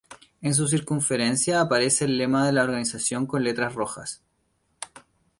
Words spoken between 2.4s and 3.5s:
de la organización con